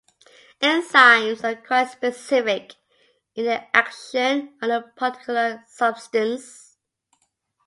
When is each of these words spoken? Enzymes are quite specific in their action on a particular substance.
Enzymes 0.63 1.43
are 1.43 1.61
quite 1.61 1.91
specific 1.91 2.73
in 3.35 3.45
their 3.45 3.67
action 3.71 4.57
on 4.59 4.71
a 4.71 4.81
particular 4.81 5.63
substance. 5.67 6.75